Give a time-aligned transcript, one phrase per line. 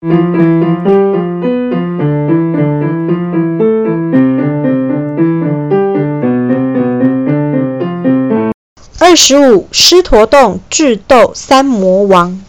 [0.00, 0.10] 二
[9.16, 12.40] 十五，狮驼洞智斗三魔王。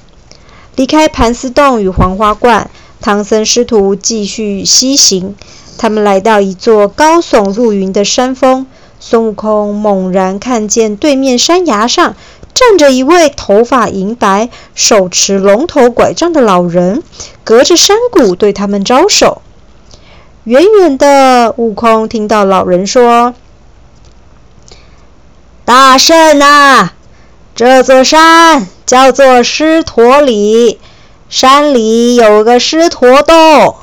[0.76, 2.70] 离开盘丝洞与黄花观，
[3.02, 5.36] 唐僧师徒继续西行。
[5.80, 8.68] 他们来到一座高耸入云的山峰，
[9.00, 12.16] 孙悟空猛然看见对面山崖上
[12.60, 17.04] 站着一位头发银白、手持龙头拐杖的老人，
[17.46, 19.42] 隔着山谷对他们招手。
[20.44, 23.34] 远远的，悟空听到老人说。
[25.64, 26.96] 大圣啊，
[27.56, 30.82] 这座山叫做狮驼里，
[31.30, 33.76] 山里有个狮驼洞，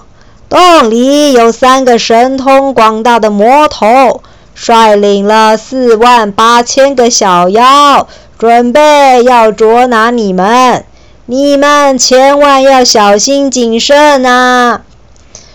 [0.50, 4.22] 洞里有三个神通广大的魔头，
[4.54, 8.06] 率领了四万八千个小妖，
[8.38, 10.84] 准备要捉拿你们。
[11.24, 14.82] 你们千万要小心谨慎啊！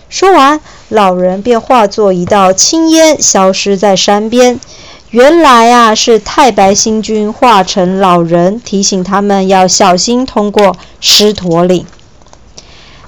[0.08, 4.60] 说完，老人便化作一道青烟，消失在山边。
[5.10, 11.86] 原来啊，是太白星君化成老人，提醒他们要小心通过狮驼岭。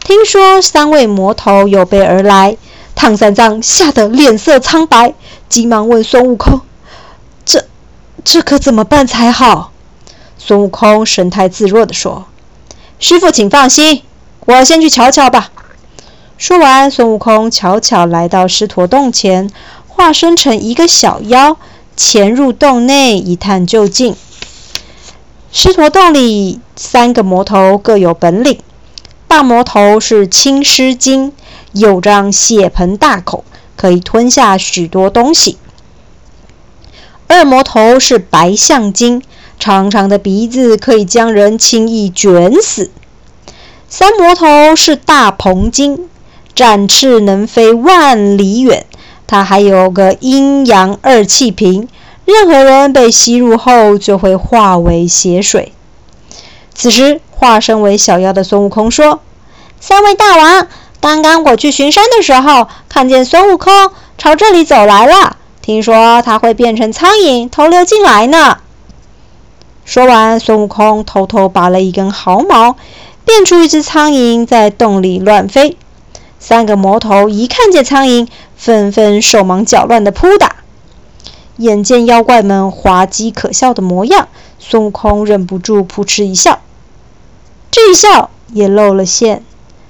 [0.02, 2.56] 听说三位魔头有备而来，
[2.94, 5.14] 唐三藏吓得脸色苍白，
[5.48, 6.60] 急忙问孙悟空
[7.44, 7.64] ：“这
[8.24, 9.70] 这可怎么办才好？”
[10.36, 12.24] 孙悟空神态自若地说
[12.98, 14.02] ：“师傅，请放心，
[14.46, 15.52] 我先去瞧瞧吧。”
[16.36, 19.50] 说完，孙悟空悄悄来到狮驼洞前，
[19.86, 21.56] 化身成一个小妖。
[21.96, 24.16] 潜入洞内一探究竟。
[25.52, 28.58] 狮驼洞里三个魔头各有本领。
[29.28, 31.32] 大魔头是青狮精，
[31.70, 33.44] 有张血盆大口，
[33.76, 35.56] 可以吞下许多东西。
[37.34, 39.20] 二魔头是白象精，
[39.58, 42.92] 长长的鼻子可以将人轻易卷死。
[43.88, 46.08] 三魔头是大鹏精，
[46.54, 48.86] 展翅能飞万里远。
[49.26, 51.88] 它还有个阴阳二气瓶，
[52.24, 55.72] 任何人被吸入后就会化为血水。
[56.72, 59.18] 此时，化身为小妖的孙悟空说
[59.80, 60.68] ：“三位大王，
[61.00, 65.38] 刚刚我去巡山的时候，看见孙悟空朝这里走来了。
[65.64, 68.58] 听说他会变成苍蝇偷溜进来呢。”
[69.86, 72.76] 说完，孙悟空偷偷拔了一根毫毛，
[73.24, 75.78] 变出一只苍蝇在洞里乱飞。
[76.38, 80.56] 三个魔头一看见苍蝇，纷纷手忙脚乱地扑打。
[81.56, 86.60] 眼见妖怪们滑稽可笑的模样，孙悟空忍不住扑哧一笑。
[87.70, 89.42] 这一笑也露了馅。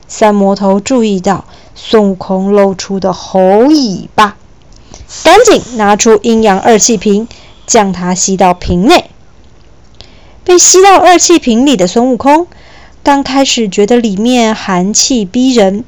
[0.06, 4.36] 三魔头注意到孙悟空露出的猴尾巴，
[5.22, 7.28] 赶紧拿出阴阳二气瓶，
[7.66, 9.10] 将它吸到瓶内。
[10.42, 12.47] 被吸到二气瓶里的孙悟空，
[13.02, 15.84] 刚开始觉得里面寒气逼人。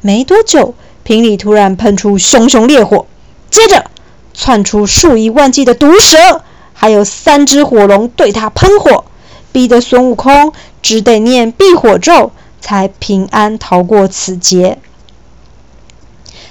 [0.00, 3.06] 没多久，瓶里突然喷出熊熊烈火，
[3.50, 3.90] 接着
[4.32, 9.04] 窜出数以万计的毒蛇，还有三只火龙对他喷火，
[9.52, 14.78] 逼得孙悟空只得念避火咒，才平安逃过此劫。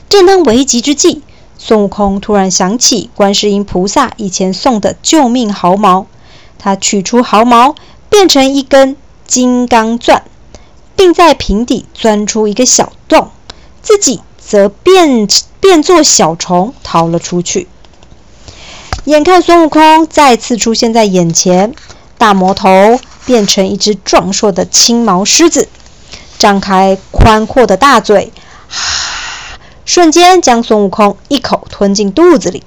[0.10, 1.22] 正当危急之际，
[1.68, 6.06] 孙悟空突然想起观世音菩萨以前送的救命毫毛，
[6.58, 7.76] 他取出毫毛，
[8.10, 8.96] 变成一根
[9.26, 10.24] 金刚钻，
[10.96, 13.32] 并在瓶底钻出一个小洞。
[13.82, 15.28] 自己则变
[15.60, 17.68] 变作小虫逃了出去。
[19.04, 21.74] 眼看孙悟空再次出现在眼前，
[22.18, 25.68] 大魔头变成一只壮硕的青毛狮子，
[26.38, 28.32] 张开宽阔的大嘴，
[29.88, 32.62] 瞬间将孙悟空一口吞进肚子里。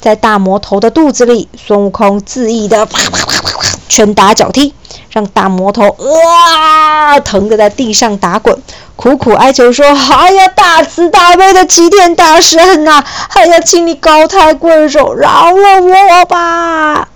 [0.00, 4.72] 在大魔头的肚子里，孙悟空恣意的啪啪啪啪啪拳打脚踢，
[5.10, 8.62] 让大魔头啊疼得在地上打滚。
[8.94, 17.08] 苦苦哀求说：“哎呀，大慈大悲的齐天大圣呐，哎呀，请你高抬贵手，饶了我吧！”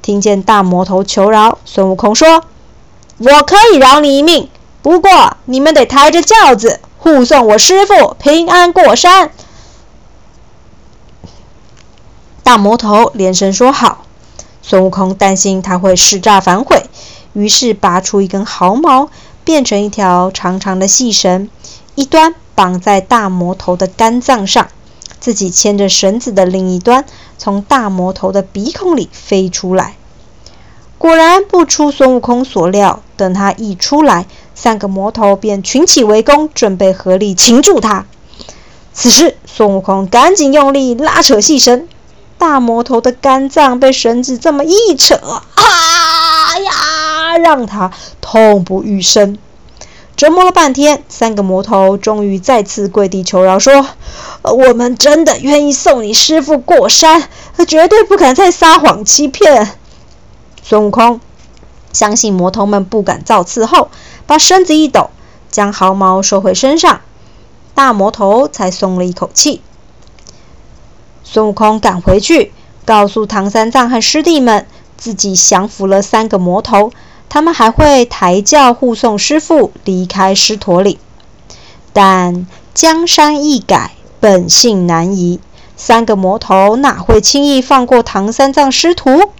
[0.00, 2.44] 听见大魔头求饶，孙悟空说
[3.18, 4.48] ：“我可以饶你一命，
[4.80, 9.30] 不过你们得抬着轿子护送我师傅平安过山。”
[12.42, 14.04] 大魔头连声说好。
[14.62, 16.86] 孙悟空担心他会使诈反悔，
[17.34, 19.10] 于是拔出一根毫毛。
[19.44, 21.50] 变成一条长长的细绳，
[21.96, 24.68] 一端绑在大魔头的肝脏上，
[25.20, 27.04] 自己牵着绳子的另一端
[27.36, 29.96] 从大魔头的鼻孔里飞出来。
[30.96, 38.06] 果然不出孙悟空所料，等他一出来，三个魔头便群起围攻，准备合力擒住他。
[38.92, 41.88] 此时，孙悟空赶紧用力拉扯细绳，
[42.38, 47.36] 大魔头的肝脏被绳子这么一扯，啊呀！
[47.38, 47.90] 让他
[48.20, 49.36] 痛不欲生。
[50.16, 53.84] 折磨了半天，三个魔头终于再次跪地求饶，说
[54.42, 57.28] ：“我们真的愿意送你师傅过山，
[57.66, 59.72] 绝对不敢再撒谎欺骗。”
[60.62, 61.20] 孙悟空
[61.94, 63.88] 相信魔头们不敢造次后，
[64.26, 65.08] 把身子一抖，
[65.50, 67.00] 将毫毛收回身上，
[67.74, 69.62] 大魔头才松了一口气。
[71.22, 72.52] 孙悟空赶回去，
[72.84, 74.66] 告诉唐三藏和师弟们，
[74.98, 76.92] 自己降服了三个魔头。
[77.30, 80.98] 他们还会抬轿护送师傅离开狮驼岭，
[81.92, 85.40] 但江山易改，本性难移。
[85.76, 89.30] 三个魔头哪会轻易放过唐三藏师徒？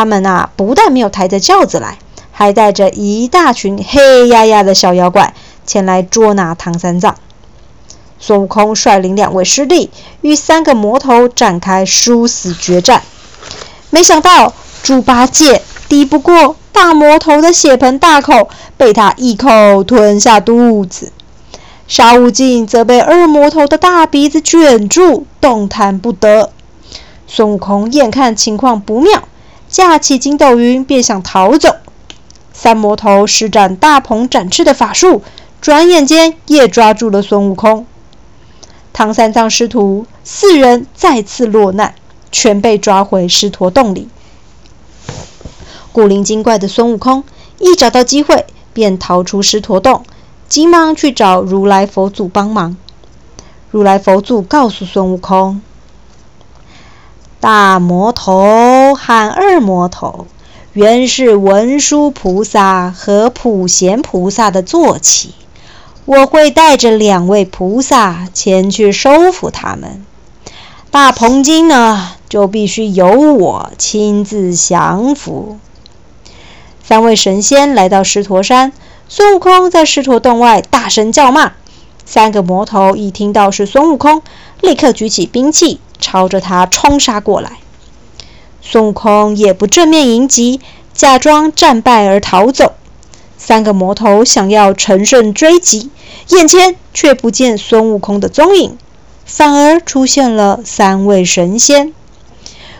[0.00, 1.98] 他们啊，不但没有抬着轿子来，
[2.32, 5.34] 还带着一大群黑压压的小妖怪
[5.66, 7.16] 前来捉拿唐三藏。
[8.18, 9.90] 孙悟空率领两位师弟
[10.22, 13.02] 与三个魔头展开殊死决战，
[13.90, 15.60] 没想到猪八戒
[15.90, 16.56] 敌不过。
[16.72, 18.48] 大魔头的血盆大口
[18.78, 21.12] 被他一口吞下肚子，
[21.86, 26.52] 沙悟净则被二魔头的大鼻子卷住，动弹不得。
[27.26, 29.24] 孙悟空眼看情况不妙，
[29.70, 31.76] 架起筋斗云便想逃走。
[32.52, 35.22] 三魔头施展大鹏展翅的法术，
[35.62, 37.86] 转眼间也抓住了孙悟空。
[38.92, 41.94] 唐三藏师徒四人再次落难，
[42.32, 44.08] 全被抓回狮驼洞里。
[45.92, 47.24] 古灵精怪的孙悟空
[47.58, 50.04] 一找到机会，便逃出狮驼洞，
[50.48, 52.76] 急忙去找如来佛祖帮忙。
[53.70, 55.62] 如来佛祖告诉孙悟空
[57.40, 60.26] ：“大魔头和二魔头
[60.74, 65.34] 原是文殊菩萨和普贤菩萨的坐骑，
[66.04, 70.04] 我会带着两位菩萨前去收服他们。
[70.90, 75.58] 大鹏精呢，就必须由我亲自降服。”
[76.84, 78.72] 三位神仙来到狮驼山，
[79.08, 81.52] 孙悟空在狮驼洞外大声叫骂。
[82.04, 84.22] 三个魔头一听到是孙悟空，
[84.60, 87.58] 立刻举起兵器，朝着他冲杀过来。
[88.60, 90.60] 孙悟空也不正面迎击，
[90.92, 92.72] 假装战败而逃走。
[93.38, 95.88] 三个魔头想要乘胜追击，
[96.30, 98.76] 眼前却不见孙悟空的踪影，
[99.24, 101.94] 反而出现了三位神仙：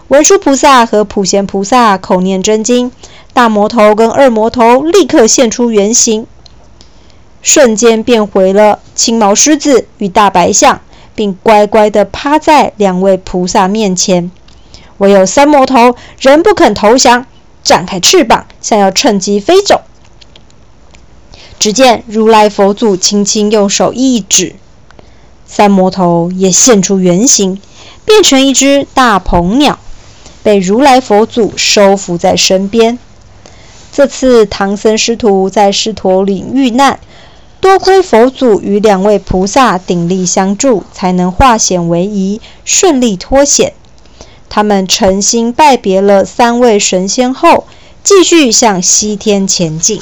[0.08, 2.90] 文殊菩萨和普贤菩萨口念真经。
[3.32, 6.26] 大魔头跟二魔头立刻现出原形，
[7.42, 10.80] 瞬间变回了青毛狮子与大白象，
[11.20, 14.30] 并乖乖地趴在两位菩萨面前。
[14.96, 17.26] 唯有三魔头仍不肯投降，
[17.62, 19.82] 展开翅膀，想要趁机飞走。
[21.58, 24.56] 只见如来佛祖轻轻用手一指，
[25.44, 27.60] 三魔头也现出原形，
[28.06, 29.78] 变成一只大鹏鸟，
[30.42, 32.98] 被如来佛祖收服在身边。
[33.92, 36.98] 这次唐僧师徒在狮驼岭遇难，
[37.60, 43.74] 多亏佛祖与两位菩萨鼎力相助，才能化险为夷，顺利脱险。
[44.48, 47.66] 他们诚心拜别了三位神仙后，
[48.02, 50.00] 继续向西天前进。